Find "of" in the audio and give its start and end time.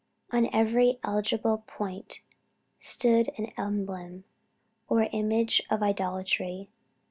5.69-5.83